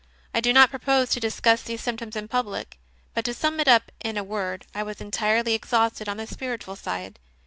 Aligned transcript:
I 0.33 0.41
do 0.41 0.51
not 0.51 0.71
propose 0.71 1.09
to 1.11 1.19
dis 1.19 1.39
cuss 1.39 1.61
these 1.61 1.79
symptoms 1.81 2.15
in 2.15 2.27
public, 2.27 2.79
but, 3.13 3.23
to 3.25 3.35
sum 3.35 3.59
it 3.59 3.67
up 3.67 3.91
in 4.03 4.17
a 4.17 4.23
word, 4.23 4.65
I 4.73 4.81
was 4.81 4.99
entirely 4.99 5.53
exhausted 5.53 6.09
on 6.09 6.17
the 6.17 6.25
spiritual 6.25 6.75
side. 6.75 7.19